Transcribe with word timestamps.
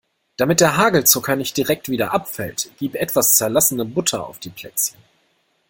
Damit 0.35 0.61
der 0.61 0.77
Hagelzucker 0.77 1.35
nicht 1.35 1.57
direkt 1.57 1.87
wieder 1.87 2.11
abfällt, 2.11 2.71
gib 2.79 2.95
etwas 2.95 3.33
zerlassene 3.37 3.85
Butter 3.85 4.25
auf 4.25 4.39
die 4.39 4.49
Plätzchen. 4.49 4.97